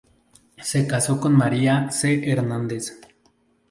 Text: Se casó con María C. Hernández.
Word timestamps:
Se 0.57 0.87
casó 0.87 1.19
con 1.21 1.33
María 1.33 1.91
C. 1.91 2.27
Hernández. 2.31 2.99